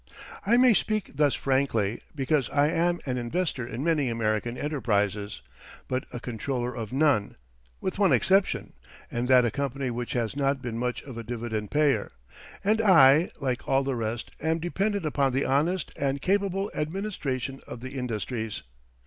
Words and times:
I 0.47 0.57
may 0.57 0.73
speak 0.73 1.11
thus 1.13 1.35
frankly, 1.35 2.01
because 2.15 2.49
I 2.49 2.69
am 2.69 2.99
an 3.05 3.19
investor 3.19 3.67
in 3.67 3.83
many 3.83 4.09
American 4.09 4.57
enterprises, 4.57 5.43
but 5.87 6.05
a 6.11 6.19
controller 6.19 6.73
of 6.75 6.91
none 6.91 7.35
(with 7.81 7.99
one 7.99 8.11
exception, 8.11 8.73
and 9.11 9.27
that 9.27 9.45
a 9.45 9.51
company 9.51 9.91
which 9.91 10.13
has 10.13 10.35
not 10.35 10.59
been 10.59 10.79
much 10.79 11.03
of 11.03 11.19
a 11.19 11.23
dividend 11.23 11.69
payer), 11.69 12.13
and 12.63 12.81
I, 12.81 13.29
like 13.39 13.67
all 13.67 13.83
the 13.83 13.93
rest, 13.95 14.31
am 14.41 14.57
dependent 14.57 15.05
upon 15.05 15.33
the 15.33 15.45
honest 15.45 15.91
and 15.95 16.19
capable 16.19 16.71
administration 16.73 17.61
of 17.67 17.81
the 17.81 17.91
industries. 17.91 18.63